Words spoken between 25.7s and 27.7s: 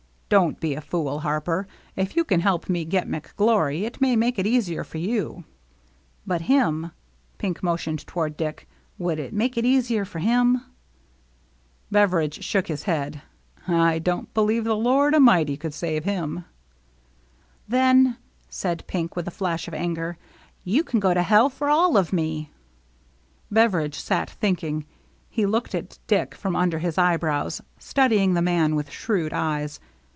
at Dick from under his eyebrows,